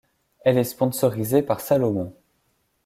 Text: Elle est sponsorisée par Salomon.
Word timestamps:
Elle 0.39 0.57
est 0.57 0.63
sponsorisée 0.63 1.43
par 1.43 1.59
Salomon. 1.59 2.15